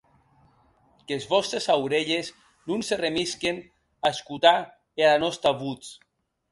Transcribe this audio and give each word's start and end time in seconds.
Qu’es 1.11 1.23
vòstes 1.33 1.67
aurelhes 1.75 2.27
non 2.73 2.79
se 2.89 2.95
remisquen 3.05 3.55
a 4.09 4.15
escotar 4.17 4.59
era 5.05 5.15
nòsta 5.25 5.49
votz. 5.63 5.87